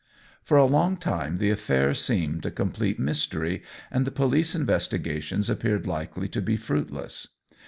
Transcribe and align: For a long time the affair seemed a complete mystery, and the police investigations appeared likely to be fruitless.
For 0.41 0.57
a 0.57 0.65
long 0.65 0.97
time 0.97 1.37
the 1.37 1.51
affair 1.51 1.93
seemed 1.93 2.43
a 2.43 2.49
complete 2.49 2.97
mystery, 2.97 3.61
and 3.91 4.03
the 4.03 4.09
police 4.09 4.55
investigations 4.55 5.47
appeared 5.47 5.85
likely 5.85 6.27
to 6.29 6.41
be 6.41 6.57
fruitless. 6.57 7.27